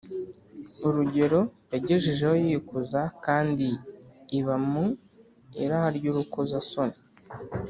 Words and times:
Urugero 0.87 1.39
yagejejeho 1.73 2.35
yikuza 2.45 3.01
kandi 3.25 3.67
iba 4.39 4.55
mu 4.71 4.85
iraha 5.63 5.87
ry 5.97 6.05
urukozasoni 6.11 6.97